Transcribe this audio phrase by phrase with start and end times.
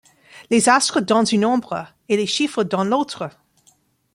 [0.49, 3.29] Les astres dans une ombre et les chiffres dans l’autre!